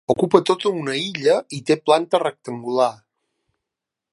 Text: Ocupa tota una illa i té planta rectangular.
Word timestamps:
Ocupa 0.11 0.39
tota 0.49 0.71
una 0.83 0.95
illa 1.01 1.35
i 1.57 1.59
té 1.67 1.77
planta 1.89 2.21
rectangular. 2.23 2.89